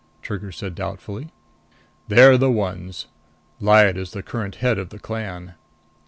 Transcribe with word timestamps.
Trigger 0.23 0.51
said 0.51 0.73
doubtfully. 0.73 1.29
"They're 2.07 2.35
the 2.35 2.49
ones. 2.49 3.05
Lyad 3.61 3.97
is 3.97 4.13
the 4.13 4.23
current 4.23 4.55
head 4.55 4.79
of 4.79 4.89
the 4.89 4.97
clan." 4.97 5.53